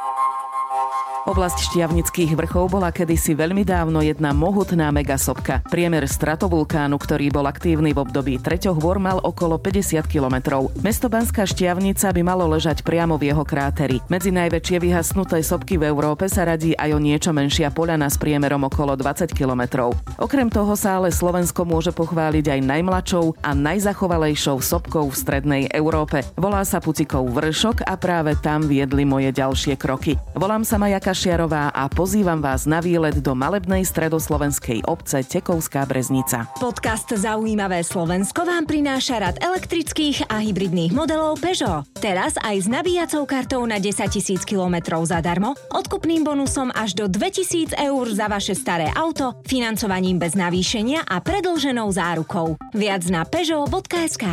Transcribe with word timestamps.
Thank 0.00 0.44
you. 0.44 0.49
Oblasť 1.28 1.68
šťavnických 1.68 2.32
vrchov 2.32 2.72
bola 2.72 2.88
kedysi 2.88 3.36
veľmi 3.36 3.60
dávno 3.60 4.00
jedna 4.00 4.32
mohutná 4.32 4.88
megasopka. 4.88 5.60
Priemer 5.68 6.08
stratovulkánu, 6.08 6.96
ktorý 6.96 7.28
bol 7.28 7.44
aktívny 7.44 7.92
v 7.92 8.00
období 8.00 8.40
treťoch 8.40 8.80
vor, 8.80 8.96
mal 8.96 9.20
okolo 9.20 9.60
50 9.60 10.00
kilometrov. 10.08 10.72
Mesto 10.80 11.12
Banská 11.12 11.44
šťavnica 11.44 12.08
by 12.16 12.22
malo 12.24 12.48
ležať 12.48 12.80
priamo 12.80 13.20
v 13.20 13.36
jeho 13.36 13.44
kráteri. 13.44 14.00
Medzi 14.08 14.32
najväčšie 14.32 14.80
vyhasnuté 14.80 15.44
sopky 15.44 15.76
v 15.76 15.92
Európe 15.92 16.24
sa 16.24 16.48
radí 16.48 16.72
aj 16.72 16.88
o 16.96 16.98
niečo 17.02 17.36
menšia 17.36 17.68
poľana 17.68 18.08
s 18.08 18.16
priemerom 18.16 18.64
okolo 18.64 18.96
20 18.96 19.28
kilometrov. 19.36 19.92
Okrem 20.16 20.48
toho 20.48 20.72
sa 20.72 20.96
ale 20.96 21.12
Slovensko 21.12 21.68
môže 21.68 21.92
pochváliť 21.92 22.48
aj 22.48 22.60
najmladšou 22.64 23.44
a 23.44 23.52
najzachovalejšou 23.52 24.56
sopkou 24.64 25.12
v 25.12 25.20
strednej 25.20 25.62
Európe. 25.68 26.24
Volá 26.40 26.64
sa 26.64 26.80
Pucikov 26.80 27.28
vršok 27.28 27.84
a 27.84 28.00
práve 28.00 28.40
tam 28.40 28.64
viedli 28.64 29.04
moje 29.04 29.36
ďalšie 29.36 29.76
kroky. 29.76 30.16
Volám 30.32 30.64
sa 30.64 30.80
Maja 30.80 31.09
Kašiarová 31.10 31.74
a 31.74 31.90
pozývam 31.90 32.38
vás 32.38 32.70
na 32.70 32.78
výlet 32.78 33.18
do 33.18 33.34
malebnej 33.34 33.82
stredoslovenskej 33.82 34.86
obce 34.86 35.26
Tekovská 35.26 35.82
Breznica. 35.82 36.46
Podcast 36.62 37.10
Zaujímavé 37.10 37.82
Slovensko 37.82 38.46
vám 38.46 38.62
prináša 38.62 39.18
rad 39.18 39.42
elektrických 39.42 40.30
a 40.30 40.38
hybridných 40.38 40.94
modelov 40.94 41.42
Peugeot. 41.42 41.82
Teraz 41.98 42.38
aj 42.38 42.62
s 42.62 42.70
nabíjacou 42.70 43.26
kartou 43.26 43.66
na 43.66 43.82
10 43.82 44.06
000 44.06 44.46
km 44.46 45.02
zadarmo, 45.02 45.58
odkupným 45.74 46.22
bonusom 46.22 46.70
až 46.78 46.94
do 46.94 47.10
2000 47.10 47.74
eur 47.74 48.06
za 48.14 48.30
vaše 48.30 48.54
staré 48.54 48.86
auto, 48.94 49.34
financovaním 49.50 50.14
bez 50.14 50.38
navýšenia 50.38 51.10
a 51.10 51.18
predlženou 51.18 51.90
zárukou. 51.90 52.54
Viac 52.70 53.02
na 53.10 53.26
peugeot.sk. 53.26 54.30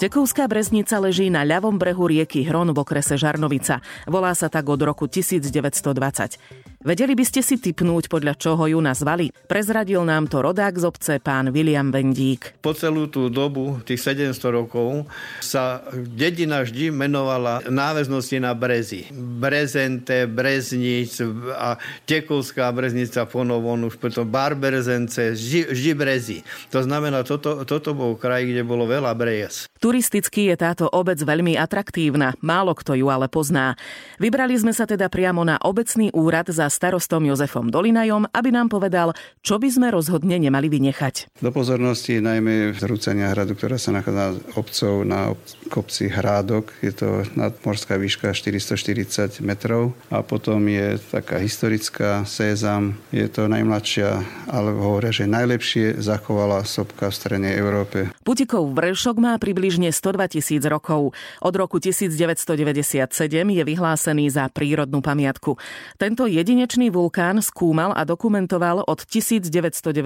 Tekovská 0.00 0.48
Breznica 0.48 0.96
leží 0.96 1.28
na 1.28 1.44
ľavom 1.44 1.76
brehu 1.76 2.08
rieky 2.08 2.40
Hron 2.48 2.72
v 2.72 2.80
okrese 2.80 3.20
Žarnovica. 3.20 3.84
Volá 4.08 4.32
sa 4.32 4.48
tak 4.48 4.64
od 4.64 4.80
roku 4.80 5.04
1920. 5.04 6.79
Vedeli 6.80 7.12
by 7.12 7.28
ste 7.28 7.44
si 7.44 7.60
typnúť, 7.60 8.08
podľa 8.08 8.40
čoho 8.40 8.64
ju 8.64 8.80
nazvali? 8.80 9.28
Prezradil 9.44 10.00
nám 10.00 10.32
to 10.32 10.40
rodák 10.40 10.80
z 10.80 10.88
obce 10.88 11.12
pán 11.20 11.52
William 11.52 11.92
Vendík. 11.92 12.56
Po 12.64 12.72
celú 12.72 13.04
tú 13.12 13.28
dobu, 13.28 13.84
tých 13.84 14.00
700 14.00 14.40
rokov, 14.48 15.04
sa 15.44 15.84
dedina 15.92 16.64
vždy 16.64 16.88
menovala 16.88 17.60
náväznosti 17.68 18.40
na 18.40 18.56
Brezy. 18.56 19.12
Brezente, 19.12 20.24
Breznic 20.24 21.20
a 21.52 21.76
Tekovská 22.08 22.72
Breznica 22.72 23.28
ponovon 23.28 23.84
už 23.84 24.00
potom 24.00 24.24
Barberzence, 24.24 25.36
vždy 25.36 25.92
Brezy. 25.92 26.40
To 26.72 26.80
znamená, 26.80 27.28
toto, 27.28 27.60
toto 27.68 27.92
bol 27.92 28.16
kraj, 28.16 28.48
kde 28.48 28.64
bolo 28.64 28.88
veľa 28.88 29.12
brez. 29.12 29.68
Turisticky 29.84 30.48
je 30.48 30.56
táto 30.56 30.88
obec 30.88 31.20
veľmi 31.20 31.60
atraktívna, 31.60 32.32
málo 32.40 32.72
kto 32.72 32.96
ju 32.96 33.12
ale 33.12 33.28
pozná. 33.28 33.76
Vybrali 34.16 34.56
sme 34.56 34.72
sa 34.72 34.88
teda 34.88 35.12
priamo 35.12 35.44
na 35.44 35.60
obecný 35.60 36.08
úrad 36.16 36.48
za 36.48 36.69
starostom 36.70 37.26
Jozefom 37.26 37.68
Dolinajom, 37.68 38.30
aby 38.30 38.48
nám 38.54 38.70
povedal, 38.70 39.12
čo 39.42 39.58
by 39.58 39.68
sme 39.68 39.90
rozhodne 39.90 40.38
nemali 40.38 40.70
vynechať. 40.70 41.42
Do 41.42 41.50
pozornosti 41.50 42.22
najmä 42.22 42.72
zrúcenia 42.78 43.34
hradu, 43.34 43.58
ktorá 43.58 43.76
sa 43.76 43.90
nachádza 43.90 44.38
obcov 44.54 45.02
na 45.02 45.34
kopci 45.68 46.06
Hrádok. 46.06 46.70
Je 46.80 46.94
to 46.94 47.26
nadmorská 47.34 47.98
výška 47.98 48.32
440 48.32 49.42
metrov 49.42 49.92
a 50.08 50.22
potom 50.22 50.62
je 50.70 50.98
taká 51.10 51.42
historická 51.42 52.22
Sézam. 52.24 52.94
Je 53.10 53.26
to 53.26 53.50
najmladšia, 53.50 54.22
ale 54.50 54.70
hovoria, 54.74 55.10
že 55.10 55.30
najlepšie 55.30 55.98
zachovala 55.98 56.62
sopka 56.62 57.10
v 57.10 57.14
strednej 57.14 57.54
Európe. 57.58 58.12
Putikov 58.22 58.70
vršok 58.76 59.16
má 59.18 59.34
približne 59.40 59.90
102 59.90 60.38
tisíc 60.38 60.62
rokov. 60.68 61.16
Od 61.40 61.54
roku 61.56 61.80
1997 61.80 63.08
je 63.30 63.62
vyhlásený 63.64 64.28
za 64.28 64.46
prírodnú 64.52 65.00
pamiatku. 65.00 65.56
Tento 65.96 66.28
jedine 66.28 66.59
jedinečný 66.60 66.92
vulkán 66.92 67.40
skúmal 67.40 67.96
a 67.96 68.04
dokumentoval 68.04 68.84
od 68.84 69.00
1990. 69.08 69.96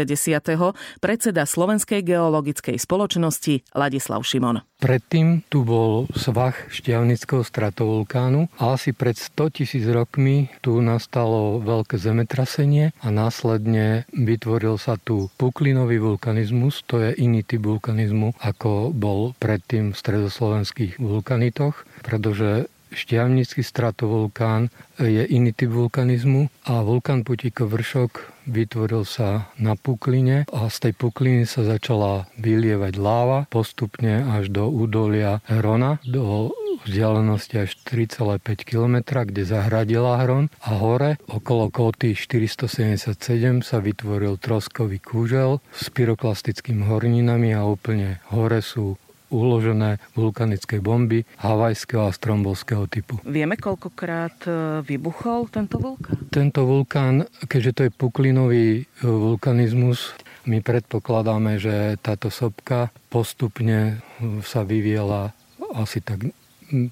predseda 1.02 1.42
Slovenskej 1.42 2.06
geologickej 2.06 2.78
spoločnosti 2.78 3.75
Ladislav 3.75 4.22
Šimon. 4.22 4.62
Predtým 4.78 5.43
tu 5.50 5.66
bol 5.66 6.06
svah 6.14 6.54
šťavnického 6.70 7.43
stratovulkánu 7.43 8.54
a 8.62 8.78
asi 8.78 8.94
pred 8.94 9.19
100 9.19 9.50
tisíc 9.50 9.82
rokmi 9.91 10.47
tu 10.62 10.78
nastalo 10.78 11.59
veľké 11.59 11.98
zemetrasenie 11.98 12.94
a 13.03 13.10
následne 13.10 14.06
vytvoril 14.14 14.78
sa 14.78 14.94
tu 14.94 15.34
puklinový 15.34 15.98
vulkanizmus, 15.98 16.87
to 16.87 17.03
je 17.03 17.19
iný 17.19 17.43
typ 17.43 17.66
vulkanizmu, 17.66 18.38
ako 18.38 18.94
bol 18.94 19.34
predtým 19.43 19.91
v 19.91 19.98
stredoslovenských 19.98 21.03
vulkanitoch, 21.03 21.82
pretože 22.06 22.70
šťavnický 22.94 23.60
stratovulkán 23.60 24.71
je 25.03 25.27
iný 25.27 25.50
typ 25.50 25.75
vulkanizmu 25.75 26.49
a 26.71 26.81
vulkán 26.87 27.27
Putíko 27.27 27.66
vršok 27.66 28.34
vytvoril 28.47 29.03
sa 29.09 29.50
na 29.56 29.75
pukline 29.75 30.44
a 30.53 30.69
z 30.69 30.77
tej 30.88 30.93
pukliny 30.94 31.44
sa 31.49 31.65
začala 31.65 32.28
vylievať 32.38 32.94
láva 33.00 33.49
postupne 33.49 34.22
až 34.25 34.53
do 34.53 34.69
údolia 34.69 35.41
Hrona, 35.49 35.99
do 36.05 36.53
vzdialenosti 36.84 37.65
až 37.65 37.71
3,5 37.88 38.69
km, 38.69 39.25
kde 39.25 39.43
zahradila 39.49 40.21
Hron 40.21 40.53
a 40.61 40.76
hore. 40.76 41.16
Okolo 41.26 41.72
kóty 41.72 42.12
477 42.12 43.65
sa 43.65 43.78
vytvoril 43.81 44.37
troskový 44.37 45.00
kúžel 45.00 45.65
s 45.72 45.88
pyroklastickými 45.88 46.84
horninami 46.84 47.56
a 47.56 47.65
úplne 47.65 48.21
hore 48.28 48.61
sú 48.61 49.00
uložené 49.33 50.03
vulkanické 50.12 50.81
bomby 50.81 51.25
havajského 51.41 52.09
a 52.09 52.12
strombolského 52.12 52.87
typu. 52.87 53.19
Vieme, 53.25 53.57
koľkokrát 53.57 54.37
e, 54.47 54.51
vybuchol 54.85 55.49
tento 55.49 55.81
vulkán? 55.81 56.17
Tento 56.29 56.61
vulkán, 56.69 57.25
keďže 57.49 57.73
to 57.73 57.81
je 57.89 57.91
puklinový 57.91 58.67
e, 58.81 58.83
vulkanizmus, 59.03 60.12
my 60.45 60.61
predpokladáme, 60.61 61.57
že 61.57 61.97
táto 62.05 62.29
sopka 62.29 62.93
postupne 63.09 64.05
e, 64.21 64.41
sa 64.45 64.61
vyviela 64.62 65.33
asi 65.73 66.05
tak 66.05 66.31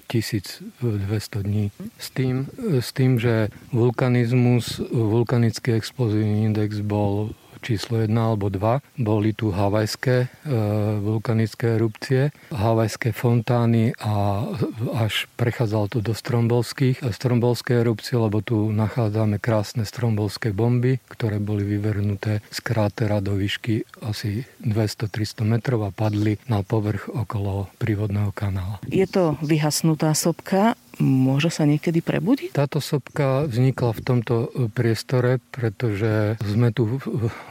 1200 0.07 1.43
dní. 1.43 1.71
S 1.97 2.07
tým, 2.13 2.47
s 2.57 2.89
tým, 2.93 3.19
že 3.19 3.49
vulkanizmus, 3.73 4.79
vulkanický 4.91 5.73
explozívny 5.73 6.45
index 6.45 6.79
bol 6.79 7.33
číslo 7.63 8.03
1 8.03 8.11
alebo 8.11 8.51
2. 8.51 8.83
Boli 8.99 9.31
tu 9.31 9.55
havajské 9.55 10.15
e, 10.21 10.27
vulkanické 10.99 11.79
erupcie, 11.79 12.35
havajské 12.51 13.15
fontány 13.15 13.95
a 14.03 14.43
až 14.99 15.31
prechádzalo 15.39 15.87
to 15.87 15.99
do 16.03 16.11
strombolských 16.11 16.99
a 17.01 17.15
strombolské 17.15 17.79
erupcie, 17.79 18.19
lebo 18.19 18.43
tu 18.43 18.69
nachádzame 18.75 19.39
krásne 19.39 19.87
strombolské 19.87 20.51
bomby, 20.51 20.99
ktoré 21.07 21.39
boli 21.39 21.63
vyvrhnuté 21.63 22.43
z 22.51 22.59
krátera 22.59 23.23
do 23.23 23.39
výšky 23.39 23.87
asi 24.03 24.43
200-300 24.61 25.47
metrov 25.47 25.87
a 25.87 25.95
padli 25.95 26.35
na 26.51 26.61
povrch 26.61 27.07
okolo 27.07 27.71
prívodného 27.79 28.35
kanála. 28.35 28.83
Je 28.91 29.07
to 29.07 29.39
vyhasnutá 29.39 30.11
sopka 30.11 30.75
môže 31.03 31.51
sa 31.51 31.67
niekedy 31.67 31.99
prebudiť? 31.99 32.55
Táto 32.55 32.79
sopka 32.79 33.43
vznikla 33.45 33.91
v 33.91 34.01
tomto 34.01 34.35
e, 34.47 34.47
priestore, 34.71 35.43
pretože 35.51 36.39
sme 36.39 36.71
tu 36.71 36.97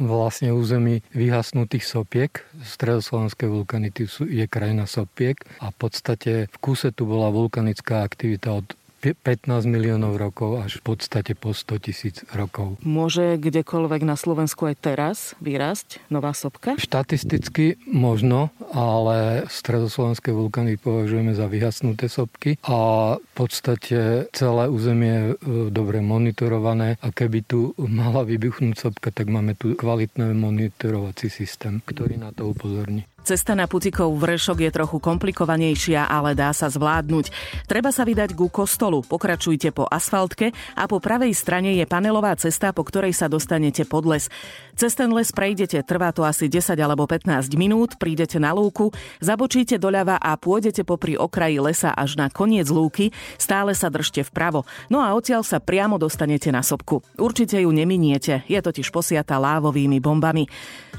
vlastne 0.00 0.56
území 0.56 1.04
vyhasnutých 1.12 1.84
sopiek. 1.84 2.32
Stredoslovenské 2.64 3.44
vulkanity 3.44 4.08
je 4.08 4.46
krajina 4.48 4.88
sopiek 4.88 5.36
a 5.60 5.68
v 5.68 5.76
podstate 5.76 6.32
v 6.48 6.56
kúse 6.58 6.88
tu 6.96 7.04
bola 7.04 7.28
vulkanická 7.28 8.00
aktivita 8.02 8.56
od 8.56 8.66
15 9.10 9.66
miliónov 9.66 10.14
rokov 10.14 10.62
až 10.62 10.78
v 10.78 10.94
podstate 10.94 11.34
po 11.34 11.50
100 11.50 11.82
tisíc 11.82 12.22
rokov. 12.30 12.78
Môže 12.86 13.34
kdekoľvek 13.34 14.06
na 14.06 14.14
Slovensku 14.14 14.70
aj 14.70 14.76
teraz 14.78 15.18
vyrásť 15.42 15.98
nová 16.06 16.30
sopka? 16.30 16.78
Štatisticky 16.78 17.82
možno, 17.90 18.54
ale 18.70 19.50
stredoslovenské 19.50 20.30
vulkány 20.30 20.78
považujeme 20.78 21.34
za 21.34 21.50
vyhasnuté 21.50 22.06
sopky 22.06 22.62
a 22.62 22.78
v 23.18 23.32
podstate 23.34 24.30
celé 24.30 24.64
územie 24.70 25.12
je 25.12 25.72
dobre 25.72 25.98
monitorované 25.98 27.00
a 27.02 27.10
keby 27.10 27.42
tu 27.42 27.74
mala 27.80 28.22
vybuchnúť 28.22 28.76
sopka, 28.78 29.10
tak 29.10 29.26
máme 29.26 29.58
tu 29.58 29.74
kvalitný 29.74 30.30
monitorovací 30.36 31.32
systém, 31.32 31.82
ktorý 31.82 32.20
na 32.20 32.30
to 32.30 32.52
upozorní. 32.52 33.08
Cesta 33.22 33.54
na 33.54 33.70
Pucikov 33.70 34.18
vršok 34.18 34.66
je 34.66 34.70
trochu 34.74 34.98
komplikovanejšia, 34.98 36.10
ale 36.10 36.34
dá 36.34 36.50
sa 36.50 36.66
zvládnuť. 36.66 37.30
Treba 37.70 37.94
sa 37.94 38.02
vydať 38.02 38.34
ku 38.34 38.50
kostolu, 38.50 39.06
pokračujte 39.06 39.70
po 39.70 39.86
asfaltke 39.86 40.50
a 40.74 40.90
po 40.90 40.98
pravej 40.98 41.30
strane 41.30 41.78
je 41.78 41.86
panelová 41.86 42.34
cesta, 42.34 42.74
po 42.74 42.82
ktorej 42.82 43.14
sa 43.14 43.30
dostanete 43.30 43.86
pod 43.86 44.10
les. 44.10 44.26
Cez 44.74 44.98
ten 44.98 45.06
les 45.14 45.30
prejdete, 45.30 45.86
trvá 45.86 46.10
to 46.10 46.26
asi 46.26 46.50
10 46.50 46.74
alebo 46.82 47.06
15 47.06 47.54
minút, 47.54 47.94
prídete 47.94 48.42
na 48.42 48.50
lúku, 48.50 48.90
zabočíte 49.22 49.78
doľava 49.78 50.18
a 50.18 50.34
pôjdete 50.34 50.82
popri 50.82 51.14
okraji 51.14 51.62
lesa 51.62 51.94
až 51.94 52.18
na 52.18 52.26
koniec 52.26 52.66
lúky, 52.74 53.14
stále 53.38 53.70
sa 53.78 53.86
držte 53.86 54.26
vpravo. 54.26 54.66
No 54.90 54.98
a 54.98 55.14
odtiaľ 55.14 55.46
sa 55.46 55.62
priamo 55.62 55.94
dostanete 55.94 56.50
na 56.50 56.66
sopku. 56.66 57.06
Určite 57.22 57.62
ju 57.62 57.70
neminiete, 57.70 58.42
je 58.50 58.58
totiž 58.58 58.90
posiata 58.90 59.38
lávovými 59.38 60.02
bombami. 60.02 60.50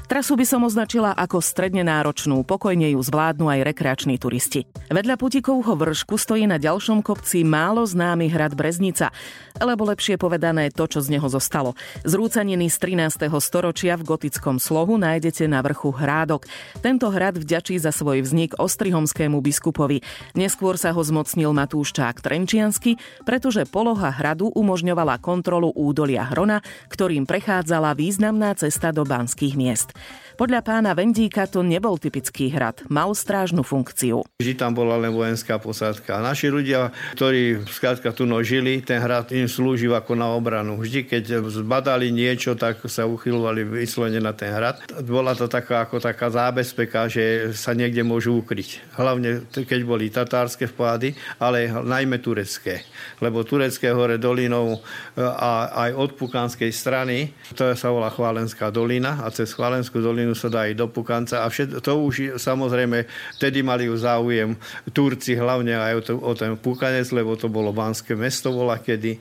Trasu 0.08 0.40
by 0.40 0.44
som 0.48 0.64
označila 0.64 1.12
ako 1.16 1.44
stredne 1.44 1.84
náročnú 1.84 2.13
náročnú, 2.14 2.46
pokojne 2.46 2.94
ju 2.94 3.02
zvládnu 3.02 3.50
aj 3.50 3.66
rekreační 3.66 4.22
turisti. 4.22 4.70
Vedľa 4.86 5.18
Putikovho 5.18 5.74
vršku 5.74 6.14
stojí 6.14 6.46
na 6.46 6.62
ďalšom 6.62 7.02
kopci 7.02 7.42
málo 7.42 7.82
známy 7.82 8.30
hrad 8.30 8.54
Breznica, 8.54 9.10
alebo 9.58 9.82
lepšie 9.90 10.14
povedané 10.14 10.70
to, 10.70 10.86
čo 10.86 11.02
z 11.02 11.18
neho 11.18 11.26
zostalo. 11.26 11.74
Zrúcaniny 12.06 12.70
z 12.70 12.76
13. 13.10 13.26
storočia 13.42 13.98
v 13.98 14.06
gotickom 14.06 14.62
slohu 14.62 14.94
nájdete 14.94 15.50
na 15.50 15.58
vrchu 15.58 15.90
Hrádok. 15.90 16.46
Tento 16.78 17.10
hrad 17.10 17.34
vďačí 17.34 17.82
za 17.82 17.90
svoj 17.90 18.22
vznik 18.22 18.54
ostrihomskému 18.62 19.42
biskupovi. 19.42 20.06
Neskôr 20.38 20.78
sa 20.78 20.94
ho 20.94 21.02
zmocnil 21.02 21.50
Matúščák 21.50 22.22
Trenčiansky, 22.22 22.94
pretože 23.26 23.66
poloha 23.66 24.14
hradu 24.14 24.54
umožňovala 24.54 25.18
kontrolu 25.18 25.74
údolia 25.74 26.22
Hrona, 26.30 26.62
ktorým 26.94 27.26
prechádzala 27.26 27.98
významná 27.98 28.54
cesta 28.54 28.94
do 28.94 29.02
banských 29.02 29.58
miest. 29.58 29.90
Podľa 30.34 30.66
pána 30.66 30.98
Vendíka 30.98 31.46
to 31.46 31.62
nebol 31.62 31.94
typický 32.04 32.52
hrad, 32.52 32.84
mal 32.92 33.08
strážnu 33.16 33.64
funkciu. 33.64 34.20
Vždy 34.36 34.60
tam 34.60 34.76
bola 34.76 35.00
len 35.00 35.08
vojenská 35.08 35.56
posádka. 35.56 36.20
Naši 36.20 36.52
ľudia, 36.52 36.92
ktorí 37.16 37.64
skrátka 37.64 38.12
tu 38.12 38.28
nožili, 38.28 38.84
ten 38.84 39.00
hrad 39.00 39.32
im 39.32 39.48
slúžil 39.48 39.96
ako 39.96 40.12
na 40.12 40.28
obranu. 40.36 40.76
Vždy, 40.76 41.08
keď 41.08 41.24
zbadali 41.48 42.12
niečo, 42.12 42.52
tak 42.52 42.84
sa 42.84 43.08
uchylovali 43.08 43.64
vyslovene 43.64 44.20
na 44.20 44.36
ten 44.36 44.52
hrad. 44.52 44.84
Bola 45.08 45.32
to 45.32 45.48
taká, 45.48 45.88
ako 45.88 46.02
taká 46.02 46.28
zábezpeka, 46.28 47.08
že 47.08 47.56
sa 47.56 47.72
niekde 47.72 48.04
môžu 48.04 48.36
ukryť. 48.44 48.98
Hlavne, 49.00 49.48
keď 49.48 49.80
boli 49.86 50.12
tatárske 50.12 50.68
vpády, 50.68 51.16
ale 51.40 51.72
najmä 51.72 52.20
turecké. 52.20 52.84
Lebo 53.24 53.46
turecké 53.46 53.94
hore 53.94 54.20
dolinou 54.20 54.76
e, 54.76 54.78
a 55.22 55.70
aj 55.88 55.90
od 55.94 56.10
Pukánskej 56.18 56.68
strany, 56.74 57.30
to 57.54 57.72
sa 57.72 57.88
volá 57.88 58.10
Chválenská 58.10 58.68
dolina 58.74 59.22
a 59.22 59.30
cez 59.30 59.54
Chválenskú 59.54 60.02
dolinu 60.02 60.34
sa 60.34 60.50
dá 60.50 60.66
aj 60.66 60.74
do 60.74 60.86
Pukanca 60.90 61.46
a 61.46 61.48
všet, 61.48 61.80
to 61.80 61.93
už 62.00 62.40
samozrejme 62.40 63.06
vtedy 63.38 63.62
mali 63.62 63.86
záujem 63.94 64.56
Turci 64.90 65.38
hlavne 65.38 65.76
aj 65.76 65.92
o, 65.94 66.02
to, 66.02 66.12
o 66.18 66.32
ten 66.34 66.56
Pukanec, 66.58 67.06
lebo 67.14 67.38
to 67.38 67.46
bolo 67.52 67.70
banské 67.70 68.18
mesto 68.18 68.50
bola 68.50 68.80
kedy. 68.80 69.18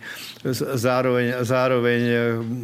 Zároveň, 0.78 1.44
zároveň 1.46 2.02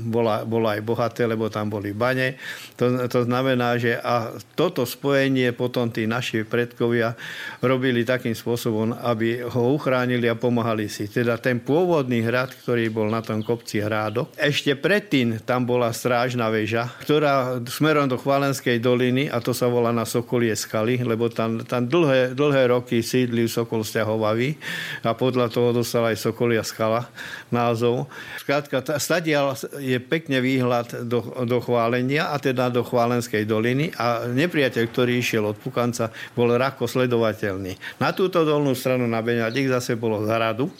bola, 0.09 0.43
bola 0.47 0.77
aj 0.77 0.81
bohaté, 0.81 1.23
lebo 1.29 1.51
tam 1.51 1.69
boli 1.69 1.91
bane. 1.93 2.39
To, 2.79 3.07
to 3.07 3.27
znamená, 3.27 3.75
že 3.75 3.99
a 3.99 4.33
toto 4.55 4.87
spojenie 4.87 5.51
potom 5.53 5.91
tí 5.91 6.07
naši 6.07 6.47
predkovia 6.47 7.13
robili 7.59 8.07
takým 8.07 8.33
spôsobom, 8.33 8.95
aby 8.95 9.43
ho 9.43 9.75
uchránili 9.75 10.27
a 10.31 10.39
pomáhali 10.39 10.87
si. 10.87 11.11
Teda 11.11 11.35
ten 11.37 11.59
pôvodný 11.59 12.23
hrad, 12.23 12.55
ktorý 12.63 12.87
bol 12.89 13.07
na 13.11 13.19
tom 13.19 13.43
kopci 13.43 13.83
Hrádok, 13.83 14.33
ešte 14.39 14.75
predtým 14.79 15.43
tam 15.43 15.67
bola 15.67 15.91
strážna 15.91 16.47
väža, 16.47 16.87
ktorá 17.03 17.59
smerom 17.67 18.07
do 18.07 18.15
Chvalenskej 18.15 18.79
doliny 18.79 19.27
a 19.27 19.43
to 19.43 19.51
sa 19.51 19.67
volá 19.67 19.91
na 19.99 20.07
Sokolie 20.07 20.55
skaly, 20.55 21.03
lebo 21.03 21.27
tam, 21.27 21.59
tam 21.67 21.83
dlhé, 21.83 22.31
dlhé 22.31 22.71
roky 22.71 23.03
sídli 23.03 23.51
Sokol 23.51 23.83
Sťahovavý 23.83 24.55
a 25.03 25.11
podľa 25.11 25.51
toho 25.51 25.75
dostala 25.75 26.15
aj 26.15 26.23
Sokolia 26.23 26.63
skala 26.63 27.11
názov. 27.51 28.07
Skrátka, 28.39 28.79
stadial 28.95 29.59
je 29.75 29.99
pekne 29.99 30.39
výhľad 30.39 31.03
do, 31.03 31.19
do 31.43 31.59
Chválenia 31.59 32.31
a 32.31 32.39
teda 32.39 32.71
do 32.71 32.87
Chválenskej 32.87 33.43
doliny 33.43 33.91
a 33.99 34.23
nepriateľ, 34.31 34.83
ktorý 34.87 35.19
išiel 35.19 35.43
od 35.51 35.59
Pukanca, 35.59 36.15
bol 36.31 36.47
rako 36.55 36.87
sledovateľný. 36.87 37.99
Na 37.99 38.15
túto 38.15 38.47
dolnú 38.47 38.71
stranu 38.71 39.03
na 39.03 39.19
Beňadik 39.19 39.67
zase 39.67 39.99
bolo 39.99 40.23
zaradu 40.23 40.71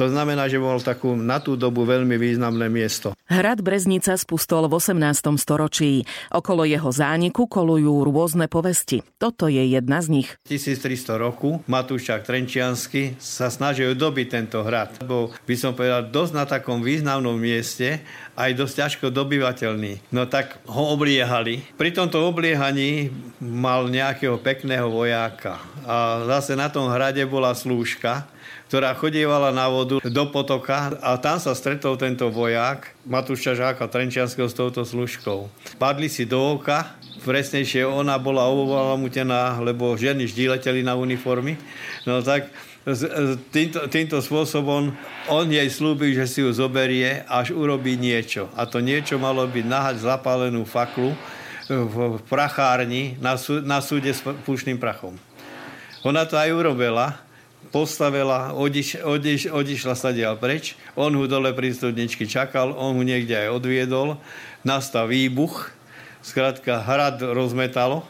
to 0.00 0.08
znamená, 0.08 0.48
že 0.48 0.56
bol 0.56 0.80
takú 0.80 1.12
na 1.12 1.44
tú 1.44 1.60
dobu 1.60 1.84
veľmi 1.84 2.16
významné 2.16 2.72
miesto. 2.72 3.12
Hrad 3.28 3.60
Breznica 3.60 4.16
spustol 4.16 4.64
v 4.64 4.80
18. 4.80 4.96
storočí. 5.36 6.08
Okolo 6.32 6.64
jeho 6.64 6.88
zániku 6.88 7.44
kolujú 7.44 8.08
rôzne 8.08 8.48
povesti. 8.48 9.04
Toto 9.20 9.44
je 9.52 9.60
jedna 9.60 10.00
z 10.00 10.24
nich. 10.24 10.28
1300 10.48 11.20
roku 11.20 11.60
Matúšak 11.68 12.24
Trenčiansky 12.24 13.20
sa 13.20 13.52
snažil 13.52 13.92
dobiť 13.92 14.26
tento 14.32 14.64
hrad. 14.64 15.04
Bol, 15.04 15.36
by 15.44 15.54
som 15.60 15.76
povedal, 15.76 16.08
dosť 16.08 16.32
na 16.32 16.48
takom 16.48 16.80
významnom 16.80 17.36
mieste, 17.36 18.00
aj 18.40 18.56
dosť 18.56 18.74
ťažko 18.80 19.06
dobyvateľný. 19.12 20.16
No 20.16 20.24
tak 20.24 20.64
ho 20.64 20.96
obliehali. 20.96 21.60
Pri 21.76 21.92
tomto 21.92 22.24
obliehaní 22.24 23.12
mal 23.36 23.84
nejakého 23.92 24.40
pekného 24.40 24.88
vojáka. 24.88 25.60
A 25.84 26.24
zase 26.24 26.56
na 26.56 26.72
tom 26.72 26.88
hrade 26.88 27.20
bola 27.28 27.52
slúžka, 27.52 28.24
ktorá 28.70 28.94
chodievala 28.94 29.50
na 29.50 29.66
vodu 29.66 29.98
do 29.98 30.24
potoka 30.30 30.94
a 31.02 31.18
tam 31.18 31.42
sa 31.42 31.58
stretol 31.58 31.98
tento 31.98 32.30
vojak 32.30 32.94
Matúša 33.02 33.58
Žáka 33.58 33.90
Trenčianského 33.90 34.46
s 34.46 34.54
touto 34.54 34.86
služkou. 34.86 35.50
Padli 35.74 36.06
si 36.06 36.22
do 36.22 36.38
oka, 36.38 36.94
presnejšie 37.26 37.82
ona 37.82 38.14
bola 38.22 38.46
obovamutená, 38.46 39.58
lebo 39.58 39.98
ženy 39.98 40.30
vždy 40.30 40.54
leteli 40.54 40.86
na 40.86 40.94
uniformy. 40.94 41.58
No 42.06 42.22
tak 42.22 42.46
týmto, 43.50 43.90
týmto 43.90 44.22
spôsobom 44.22 44.94
on 45.26 45.46
jej 45.50 45.66
slúbil, 45.66 46.14
že 46.14 46.30
si 46.30 46.38
ju 46.38 46.54
zoberie, 46.54 47.26
až 47.26 47.50
urobí 47.50 47.98
niečo. 47.98 48.54
A 48.54 48.70
to 48.70 48.78
niečo 48.78 49.18
malo 49.18 49.50
byť 49.50 49.66
nahať 49.66 49.96
zapálenú 49.98 50.62
faklu 50.62 51.10
v 51.66 52.22
prachárni 52.30 53.18
na, 53.18 53.34
sú, 53.34 53.66
na 53.66 53.82
súde 53.82 54.14
s 54.14 54.22
pušným 54.22 54.78
prachom. 54.78 55.18
Ona 56.06 56.22
to 56.22 56.38
aj 56.38 56.54
urobila, 56.54 57.18
postavila, 57.70 58.52
odiš, 58.54 58.98
odiš, 59.02 59.50
odišla 59.50 59.94
sa 59.94 60.10
dial 60.10 60.34
preč, 60.36 60.74
on 60.98 61.14
ho 61.14 61.24
dole 61.30 61.54
pri 61.54 61.70
studničky 61.70 62.26
čakal, 62.26 62.74
on 62.74 62.98
ho 62.98 63.02
niekde 63.02 63.34
aj 63.46 63.54
odviedol, 63.54 64.18
nastal 64.66 65.06
výbuch, 65.06 65.70
zkrátka 66.22 66.82
hrad 66.82 67.22
rozmetalo, 67.22 68.02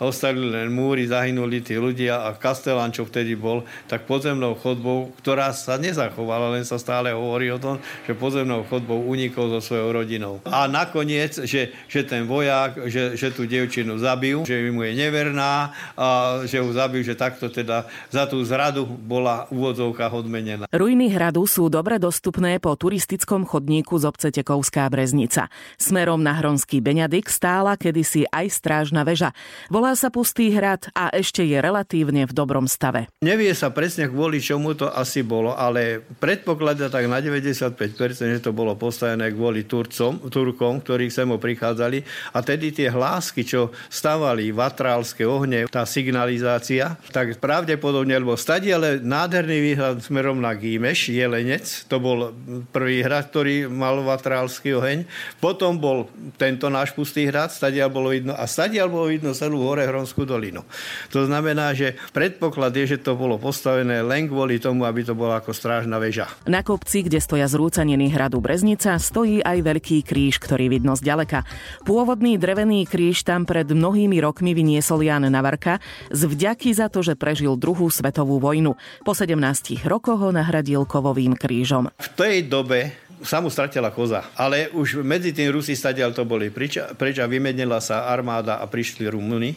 ostali 0.00 0.40
len 0.40 0.72
múry, 0.72 1.04
zahynuli 1.04 1.60
tí 1.60 1.76
ľudia 1.76 2.24
a 2.24 2.32
Kastelán, 2.32 2.90
čo 2.90 3.04
vtedy 3.04 3.36
bol, 3.36 3.68
tak 3.84 4.08
podzemnou 4.08 4.56
chodbou, 4.56 5.12
ktorá 5.20 5.52
sa 5.52 5.76
nezachovala, 5.76 6.56
len 6.56 6.64
sa 6.64 6.80
stále 6.80 7.12
hovorí 7.12 7.52
o 7.52 7.60
tom, 7.60 7.76
že 8.08 8.16
podzemnou 8.16 8.64
chodbou 8.66 9.04
unikol 9.04 9.52
so 9.56 9.60
svojou 9.60 10.00
rodinou. 10.00 10.40
A 10.48 10.64
nakoniec, 10.64 11.36
že, 11.44 11.76
že 11.84 12.00
ten 12.02 12.24
vojak, 12.24 12.88
že, 12.88 13.14
že 13.14 13.28
tú 13.28 13.44
devčinu 13.44 14.00
zabijú, 14.00 14.48
že 14.48 14.56
mu 14.72 14.88
je 14.88 14.96
neverná 14.96 15.76
a 15.94 16.40
že 16.48 16.64
ju 16.64 16.72
zabijú, 16.72 17.04
že 17.04 17.14
takto 17.14 17.52
teda 17.52 17.84
za 18.08 18.24
tú 18.24 18.40
zradu 18.40 18.88
bola 18.88 19.44
úvodzovka 19.52 20.08
odmenená. 20.08 20.64
Ruiny 20.72 21.12
hradu 21.12 21.44
sú 21.44 21.68
dobre 21.68 22.00
dostupné 22.00 22.56
po 22.56 22.72
turistickom 22.72 23.44
chodníku 23.44 24.00
z 24.00 24.08
obce 24.08 24.28
Tekovská 24.32 24.88
Breznica. 24.88 25.52
Smerom 25.76 26.24
na 26.24 26.32
Hronský 26.40 26.80
Beňadik 26.80 27.28
stála 27.28 27.76
kedysi 27.76 28.24
aj 28.32 28.46
strážna 28.48 29.04
väža. 29.04 29.36
Bola 29.68 29.89
Volá 29.90 30.06
sa 30.06 30.14
Pustý 30.14 30.54
hrad 30.54 30.86
a 30.94 31.10
ešte 31.10 31.42
je 31.42 31.58
relatívne 31.58 32.22
v 32.22 32.30
dobrom 32.30 32.70
stave. 32.70 33.10
Nevie 33.26 33.50
sa 33.58 33.74
presne 33.74 34.06
kvôli 34.06 34.38
čomu 34.38 34.78
to 34.78 34.86
asi 34.86 35.26
bolo, 35.26 35.58
ale 35.58 35.98
predpokladá 36.22 36.86
tak 36.86 37.10
na 37.10 37.18
95%, 37.18 37.74
že 38.22 38.38
to 38.38 38.54
bolo 38.54 38.78
postavené 38.78 39.34
kvôli 39.34 39.66
Turcom, 39.66 40.30
Turkom, 40.30 40.78
ktorí 40.78 41.10
sem 41.10 41.26
prichádzali. 41.26 42.06
A 42.30 42.38
tedy 42.38 42.70
tie 42.70 42.86
hlásky, 42.86 43.42
čo 43.42 43.74
stavali, 43.90 44.54
vatrálske 44.54 45.26
ohne, 45.26 45.66
tá 45.66 45.82
signalizácia, 45.82 46.94
tak 47.10 47.42
pravdepodobne, 47.42 48.14
lebo 48.14 48.38
stadi 48.38 48.70
ale 48.70 49.02
nádherný 49.02 49.74
výhľad 49.74 50.06
smerom 50.06 50.38
na 50.38 50.54
Gímeš, 50.54 51.10
Jelenec, 51.10 51.66
to 51.90 51.98
bol 51.98 52.30
prvý 52.70 53.02
hrad, 53.02 53.26
ktorý 53.34 53.66
mal 53.66 53.98
vatrálsky 54.06 54.70
oheň. 54.70 55.02
Potom 55.42 55.82
bol 55.82 56.06
tento 56.38 56.70
náš 56.70 56.94
Pustý 56.94 57.26
hrad, 57.26 57.50
stadiaľ 57.50 57.90
bolo 57.90 58.14
vidno, 58.14 58.38
a 58.38 58.46
stadiaľ 58.46 58.86
bolo 58.86 59.10
vidno 59.10 59.34
celú 59.34 59.66
hore 59.66 59.79
Hronskú 59.88 60.28
dolinu. 60.28 60.66
To 61.14 61.24
znamená, 61.24 61.72
že 61.72 61.96
predpoklad 62.10 62.74
je, 62.74 62.96
že 62.96 62.98
to 63.00 63.16
bolo 63.16 63.40
postavené 63.40 64.04
len 64.04 64.26
kvôli 64.26 64.60
tomu, 64.60 64.84
aby 64.84 65.04
to 65.06 65.14
bola 65.16 65.40
ako 65.40 65.54
strážna 65.54 65.96
väža. 65.96 66.28
Na 66.44 66.60
kopci, 66.60 67.04
kde 67.06 67.20
stoja 67.22 67.46
zrúcaniny 67.46 68.12
hradu 68.12 68.40
Breznica, 68.42 68.96
stojí 69.00 69.40
aj 69.40 69.58
veľký 69.64 70.04
kríž, 70.04 70.42
ktorý 70.42 70.72
vidno 70.72 70.96
z 70.96 71.06
ďaleka. 71.06 71.44
Pôvodný 71.84 72.36
drevený 72.36 72.84
kríž 72.88 73.22
tam 73.24 73.44
pred 73.44 73.68
mnohými 73.68 74.18
rokmi 74.20 74.52
vyniesol 74.56 75.04
Jan 75.04 75.28
Navarka 75.28 75.78
z 76.08 76.22
vďaky 76.26 76.70
za 76.72 76.88
to, 76.88 77.04
že 77.04 77.16
prežil 77.16 77.56
druhú 77.56 77.92
svetovú 77.92 78.40
vojnu. 78.40 78.74
Po 79.04 79.12
17 79.12 79.84
rokoch 79.84 80.20
ho 80.20 80.30
nahradil 80.32 80.88
kovovým 80.88 81.36
krížom. 81.36 81.92
V 82.00 82.08
tej 82.16 82.48
dobe 82.48 83.09
sa 83.20 83.44
stratila 83.44 83.92
koza. 83.92 84.24
Ale 84.36 84.72
už 84.72 85.04
medzi 85.04 85.36
tým 85.36 85.52
Rusi 85.52 85.76
stadiaľ 85.76 86.16
to 86.16 86.24
boli 86.24 86.48
preč, 86.48 86.80
preč 86.96 87.20
a 87.20 87.28
vymenila 87.28 87.78
sa 87.78 88.08
armáda 88.08 88.60
a 88.60 88.66
prišli 88.66 89.08
Rumúni. 89.08 89.56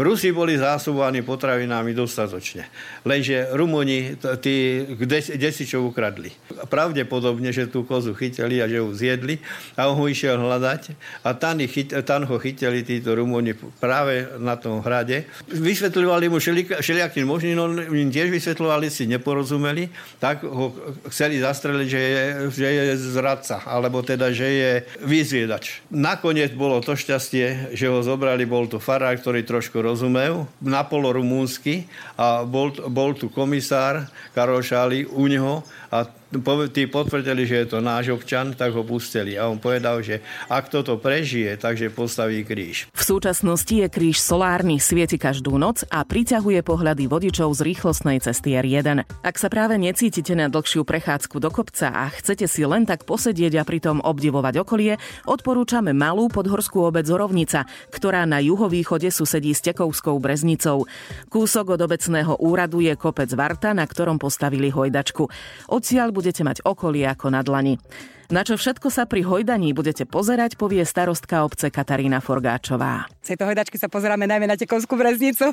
Rusi 0.00 0.32
boli 0.32 0.56
zásobovaní 0.56 1.20
potravinami 1.20 1.92
dostatočne. 1.92 2.68
Lenže 3.04 3.52
Rumúni 3.52 4.16
tí 4.40 4.86
desi 5.36 5.64
čo 5.68 5.84
ukradli. 5.84 6.32
Pravdepodobne, 6.72 7.52
že 7.52 7.68
tú 7.68 7.84
kozu 7.84 8.16
chytili 8.16 8.60
a 8.62 8.66
že 8.66 8.80
ju 8.80 8.88
zjedli 8.96 9.38
a 9.76 9.88
on 9.92 10.00
ho 10.00 10.04
išiel 10.08 10.40
hľadať 10.40 10.96
a 11.26 11.36
tam, 11.36 11.60
chyt, 11.64 11.92
tam 12.08 12.24
ho 12.24 12.36
chytili 12.40 12.84
títo 12.86 13.12
Rumúni 13.12 13.52
práve 13.80 14.24
na 14.40 14.56
tom 14.56 14.80
hrade. 14.80 15.28
Vysvetľovali 15.52 16.32
mu 16.32 16.40
všelijakým 16.40 17.26
možným, 17.28 17.56
on 17.60 17.72
im 17.92 18.08
tiež 18.08 18.32
vysvetľovali, 18.32 18.88
si 18.88 19.04
neporozumeli, 19.08 19.92
tak 20.16 20.44
ho 20.44 20.72
chceli 21.12 21.40
zastreliť, 21.40 21.86
že 21.88 22.00
je, 22.00 22.22
že 22.50 22.68
je 22.68 22.84
zradca, 23.02 23.66
alebo 23.66 24.00
teda, 24.06 24.30
že 24.30 24.48
je 24.48 24.72
vyzviedač. 25.02 25.82
Nakoniec 25.90 26.54
bolo 26.54 26.78
to 26.78 26.94
šťastie, 26.94 27.74
že 27.74 27.86
ho 27.90 28.00
zobrali, 28.00 28.46
bol 28.46 28.70
tu 28.70 28.78
farár, 28.78 29.18
ktorý 29.18 29.42
trošku 29.42 29.82
rozumel, 29.82 30.46
napolo 30.62 31.10
rumúnsky 31.10 31.90
a 32.14 32.46
bol, 32.46 32.70
bol 32.88 33.18
tu 33.18 33.26
komisár 33.28 34.06
Karol 34.32 34.62
Šáli 34.62 35.04
u 35.10 35.26
neho 35.26 35.66
a 35.90 36.06
tí 36.72 36.88
potvrdili, 36.88 37.44
že 37.44 37.56
je 37.64 37.66
to 37.76 37.78
náš 37.84 38.08
občan, 38.16 38.56
tak 38.56 38.72
ho 38.72 38.80
pustili. 38.80 39.36
A 39.36 39.52
on 39.52 39.60
povedal, 39.60 40.00
že 40.00 40.24
ak 40.48 40.72
toto 40.72 40.96
prežije, 40.96 41.60
takže 41.60 41.92
postaví 41.92 42.40
kríž. 42.40 42.88
V 42.96 43.02
súčasnosti 43.02 43.70
je 43.70 43.86
kríž 43.92 44.16
solárny, 44.16 44.80
svieti 44.80 45.20
každú 45.20 45.60
noc 45.60 45.84
a 45.92 46.00
priťahuje 46.00 46.64
pohľady 46.64 47.04
vodičov 47.04 47.52
z 47.52 47.60
rýchlostnej 47.68 48.24
cesty 48.24 48.56
R1. 48.56 49.04
Ak 49.20 49.36
sa 49.36 49.52
práve 49.52 49.76
necítite 49.76 50.32
na 50.32 50.48
dlhšiu 50.48 50.88
prechádzku 50.88 51.36
do 51.36 51.52
kopca 51.52 51.92
a 51.92 52.08
chcete 52.08 52.48
si 52.48 52.64
len 52.64 52.88
tak 52.88 53.04
posedieť 53.04 53.60
a 53.60 53.66
pritom 53.68 54.00
obdivovať 54.00 54.64
okolie, 54.64 54.96
odporúčame 55.28 55.92
malú 55.92 56.32
podhorskú 56.32 56.88
obec 56.88 57.04
Zorovnica, 57.04 57.68
ktorá 57.92 58.24
na 58.24 58.40
juhovýchode 58.40 59.12
susedí 59.12 59.52
s 59.52 59.60
Tekovskou 59.60 60.16
breznicou. 60.16 60.88
Kúsok 61.28 61.76
od 61.76 61.80
obecného 61.84 62.40
úradu 62.40 62.80
je 62.80 62.94
kopec 62.96 63.28
Varta, 63.36 63.76
na 63.76 63.84
ktorom 63.84 64.16
postavili 64.16 64.72
hojdačku. 64.72 65.28
Odsiaľ 65.68 66.14
budete 66.22 66.46
mať 66.46 66.62
okolie 66.62 67.02
ako 67.10 67.34
na 67.34 67.42
dlani. 67.42 67.74
Na 68.30 68.46
čo 68.46 68.54
všetko 68.54 68.92
sa 68.92 69.08
pri 69.08 69.26
hojdaní 69.26 69.74
budete 69.74 70.06
pozerať, 70.06 70.54
povie 70.54 70.86
starostka 70.86 71.42
obce 71.42 71.72
Katarína 71.72 72.22
Forgáčová. 72.22 73.10
Z 73.18 73.34
tejto 73.34 73.50
hojdačky 73.50 73.78
sa 73.78 73.90
pozeráme 73.90 74.26
najmä 74.30 74.46
na 74.46 74.54
Tekovskú 74.54 74.94
breznicu. 74.94 75.50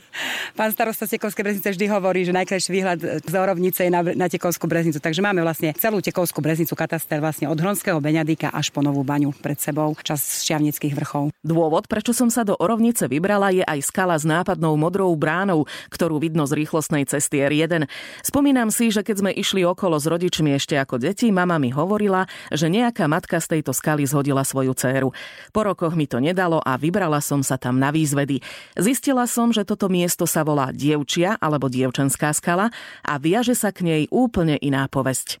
Pán 0.58 0.72
starosta 0.74 1.08
z 1.08 1.16
Tekovskej 1.16 1.44
breznice 1.44 1.68
vždy 1.72 1.86
hovorí, 1.88 2.24
že 2.24 2.36
najkrajší 2.36 2.70
výhľad 2.72 2.98
z 3.24 3.34
Orovnice 3.36 3.88
je 3.88 3.90
na, 3.92 4.02
na 4.04 4.26
Tekovskú 4.28 4.68
breznicu. 4.68 5.00
Takže 5.00 5.22
máme 5.24 5.40
vlastne 5.40 5.72
celú 5.76 6.00
Tekovskú 6.04 6.42
breznicu 6.44 6.72
kataster 6.76 7.22
vlastne 7.22 7.46
od 7.46 7.56
Hronského 7.56 8.00
Beňadíka 8.02 8.52
až 8.52 8.74
po 8.74 8.82
Novú 8.84 9.04
baňu 9.06 9.32
pred 9.36 9.56
sebou, 9.56 9.96
čas 10.00 10.44
šťavnických 10.44 10.96
vrchov. 10.96 11.32
Dôvod, 11.40 11.86
prečo 11.86 12.12
som 12.12 12.28
sa 12.28 12.42
do 12.42 12.56
Orovnice 12.56 13.06
vybrala, 13.06 13.54
je 13.54 13.64
aj 13.64 13.80
skala 13.86 14.18
s 14.18 14.26
nápadnou 14.26 14.74
modrou 14.74 15.12
bránou, 15.14 15.68
ktorú 15.92 16.20
vidno 16.20 16.44
z 16.44 16.56
rýchlostnej 16.56 17.06
cesty 17.06 17.40
R1. 17.44 17.86
Spomínam 18.24 18.68
si, 18.74 18.90
že 18.90 19.06
keď 19.06 19.16
sme 19.22 19.30
išli 19.32 19.62
okolo 19.64 20.00
s 20.00 20.08
rodičmi 20.10 20.56
ešte 20.56 20.74
ako 20.80 21.00
deti, 21.00 21.30
mama 21.30 21.60
mi 21.60 21.70
hovorila, 21.70 22.09
že 22.50 22.66
nejaká 22.66 23.06
matka 23.06 23.38
z 23.38 23.58
tejto 23.58 23.70
skaly 23.70 24.02
zhodila 24.08 24.42
svoju 24.42 24.74
dceru. 24.74 25.14
Po 25.54 25.60
rokoch 25.62 25.94
mi 25.94 26.10
to 26.10 26.18
nedalo 26.18 26.58
a 26.58 26.74
vybrala 26.74 27.22
som 27.22 27.46
sa 27.46 27.54
tam 27.60 27.78
na 27.78 27.94
výzvedy. 27.94 28.42
Zistila 28.74 29.30
som, 29.30 29.54
že 29.54 29.62
toto 29.62 29.86
miesto 29.86 30.26
sa 30.26 30.42
volá 30.42 30.74
Dievčia 30.74 31.38
alebo 31.38 31.70
Dievčenská 31.70 32.34
skala 32.34 32.74
a 33.06 33.14
viaže 33.22 33.54
sa 33.54 33.70
k 33.70 33.86
nej 33.86 34.02
úplne 34.10 34.58
iná 34.58 34.90
povesť. 34.90 35.38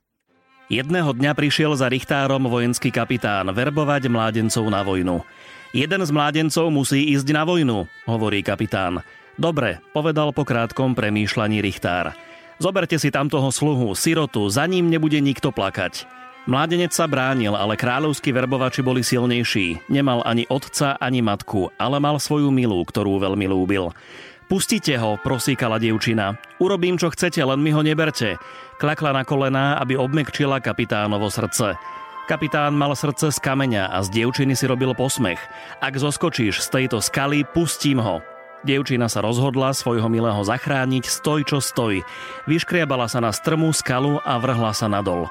Jedného 0.70 1.10
dňa 1.10 1.34
prišiel 1.34 1.74
za 1.74 1.90
Richtárom 1.90 2.46
vojenský 2.46 2.94
kapitán 2.94 3.50
verbovať 3.50 4.06
mládencov 4.06 4.70
na 4.70 4.86
vojnu. 4.86 5.18
Jeden 5.74 6.02
z 6.06 6.10
mládencov 6.14 6.70
musí 6.70 7.10
ísť 7.10 7.26
na 7.34 7.42
vojnu, 7.42 7.90
hovorí 8.06 8.46
kapitán. 8.46 9.02
Dobre, 9.34 9.82
povedal 9.90 10.30
po 10.30 10.46
krátkom 10.46 10.94
premýšľaní 10.94 11.58
Richtár. 11.58 12.14
Zoberte 12.60 13.00
si 13.00 13.08
tam 13.08 13.26
toho 13.32 13.48
sluhu, 13.48 13.96
sirotu, 13.96 14.46
za 14.52 14.68
ním 14.68 14.92
nebude 14.92 15.16
nikto 15.18 15.48
plakať. 15.48 16.19
Mládenec 16.50 16.90
sa 16.90 17.06
bránil, 17.06 17.54
ale 17.54 17.78
kráľovskí 17.78 18.34
verbovači 18.34 18.82
boli 18.82 19.06
silnejší. 19.06 19.86
Nemal 19.86 20.26
ani 20.26 20.50
otca, 20.50 20.98
ani 20.98 21.22
matku, 21.22 21.70
ale 21.78 22.02
mal 22.02 22.18
svoju 22.18 22.50
milú, 22.50 22.82
ktorú 22.82 23.22
veľmi 23.22 23.46
lúbil. 23.46 23.94
Pustite 24.50 24.98
ho, 24.98 25.14
prosíkala 25.14 25.78
dievčina. 25.78 26.34
Urobím, 26.58 26.98
čo 26.98 27.14
chcete, 27.14 27.38
len 27.38 27.62
mi 27.62 27.70
ho 27.70 27.86
neberte. 27.86 28.34
Klakla 28.82 29.14
na 29.14 29.22
kolená, 29.22 29.78
aby 29.78 29.94
obmekčila 29.94 30.58
kapitánovo 30.58 31.30
srdce. 31.30 31.78
Kapitán 32.26 32.74
mal 32.74 32.98
srdce 32.98 33.30
z 33.30 33.38
kameňa 33.38 33.86
a 33.86 34.02
z 34.02 34.10
dievčiny 34.10 34.58
si 34.58 34.66
robil 34.66 34.90
posmech. 34.90 35.38
Ak 35.78 35.94
zoskočíš 35.94 36.66
z 36.66 36.82
tejto 36.82 36.98
skaly, 36.98 37.46
pustím 37.46 38.02
ho. 38.02 38.26
Dievčina 38.66 39.06
sa 39.06 39.22
rozhodla 39.22 39.70
svojho 39.70 40.10
milého 40.10 40.42
zachrániť 40.42 41.06
stoj 41.06 41.46
čo 41.46 41.62
stoj. 41.62 42.02
Vyškriabala 42.50 43.06
sa 43.06 43.22
na 43.22 43.30
strmú 43.30 43.70
skalu 43.70 44.18
a 44.26 44.34
vrhla 44.42 44.74
sa 44.74 44.90
nadol. 44.90 45.30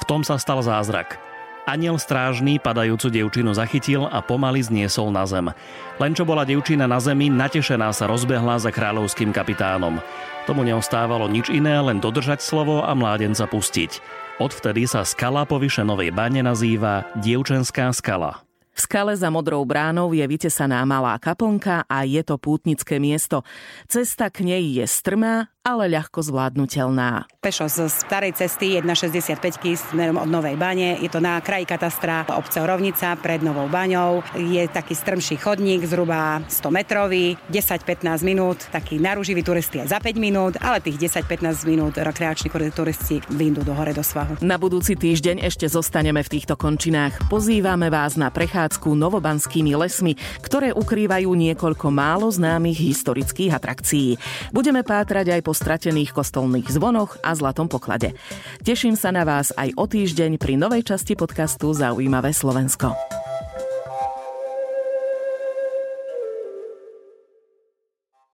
V 0.00 0.04
tom 0.04 0.20
sa 0.22 0.36
stal 0.36 0.60
zázrak. 0.60 1.20
Aniel 1.66 1.98
strážný 1.98 2.62
padajúcu 2.62 3.10
dievčinu 3.10 3.50
zachytil 3.50 4.06
a 4.06 4.22
pomaly 4.22 4.62
zniesol 4.62 5.10
na 5.10 5.26
zem. 5.26 5.50
Len 5.98 6.14
čo 6.14 6.22
bola 6.22 6.46
dievčina 6.46 6.86
na 6.86 7.02
zemi, 7.02 7.26
natešená 7.26 7.90
sa 7.90 8.06
rozbehla 8.06 8.62
za 8.62 8.70
kráľovským 8.70 9.34
kapitánom. 9.34 9.98
Tomu 10.46 10.62
neostávalo 10.62 11.26
nič 11.26 11.50
iné, 11.50 11.74
len 11.82 11.98
dodržať 11.98 12.38
slovo 12.38 12.86
a 12.86 12.94
mládenca 12.94 13.50
pustiť. 13.50 13.98
Odvtedy 14.38 14.86
sa 14.86 15.02
skala 15.02 15.42
po 15.42 15.58
Vyšenovej 15.58 16.14
bane 16.14 16.38
nazýva 16.38 17.02
Dievčenská 17.18 17.90
skala. 17.90 18.46
V 18.76 18.84
skale 18.84 19.16
za 19.16 19.32
modrou 19.32 19.64
bránou 19.64 20.12
je 20.12 20.20
vytesaná 20.20 20.84
malá 20.84 21.16
kaplnka 21.16 21.88
a 21.88 22.04
je 22.04 22.20
to 22.20 22.36
pútnické 22.36 23.00
miesto. 23.00 23.40
Cesta 23.88 24.28
k 24.28 24.44
nej 24.44 24.76
je 24.76 24.84
strmá 24.84 25.48
ale 25.66 25.90
ľahko 25.90 26.22
zvládnutelná. 26.22 27.26
Pešo 27.42 27.66
z 27.66 27.90
starej 27.90 28.38
cesty 28.38 28.78
1,65 28.78 29.90
smerom 29.90 30.22
od 30.22 30.30
Novej 30.30 30.54
bane. 30.54 31.02
Je 31.02 31.10
to 31.10 31.18
na 31.18 31.42
kraji 31.42 31.66
katastra 31.66 32.22
obce 32.38 32.62
Rovnica 32.62 33.18
pred 33.18 33.42
Novou 33.42 33.66
baňou. 33.66 34.22
Je 34.38 34.62
taký 34.70 34.94
strmší 34.94 35.42
chodník, 35.42 35.82
zhruba 35.82 36.46
100 36.46 36.70
metrový, 36.70 37.34
10-15 37.50 38.22
minút, 38.22 38.62
taký 38.70 39.02
naruživý 39.02 39.42
turisti 39.42 39.82
aj 39.82 39.90
za 39.90 39.98
5 39.98 40.22
minút, 40.22 40.54
ale 40.62 40.78
tých 40.78 41.10
10-15 41.10 41.66
minút 41.66 41.98
rekreační 41.98 42.46
turisti 42.70 43.18
vyjdú 43.26 43.66
do 43.66 43.74
hore 43.74 43.90
do 43.90 44.06
svahu. 44.06 44.38
Na 44.46 44.54
budúci 44.62 44.94
týždeň 44.94 45.42
ešte 45.42 45.66
zostaneme 45.66 46.22
v 46.22 46.30
týchto 46.38 46.54
končinách. 46.54 47.26
Pozývame 47.26 47.90
vás 47.90 48.14
na 48.14 48.30
prechádzku 48.30 48.94
novobanskými 48.94 49.74
lesmi, 49.74 50.14
ktoré 50.44 50.70
ukrývajú 50.70 51.26
niekoľko 51.26 51.90
málo 51.90 52.30
známych 52.30 52.78
historických 52.78 53.56
atrakcií. 53.56 54.20
Budeme 54.54 54.86
pátrať 54.86 55.34
aj 55.34 55.40
po 55.42 55.55
stratených 55.56 56.12
kostolných 56.12 56.68
zvonoch 56.68 57.16
a 57.24 57.32
zlatom 57.32 57.66
poklade. 57.72 58.12
Teším 58.60 58.94
sa 58.94 59.08
na 59.08 59.24
vás 59.24 59.56
aj 59.56 59.72
o 59.80 59.88
týždeň 59.88 60.36
pri 60.36 60.60
novej 60.60 60.84
časti 60.84 61.16
podcastu 61.16 61.72
Zaujímavé 61.72 62.36
Slovensko. 62.36 62.92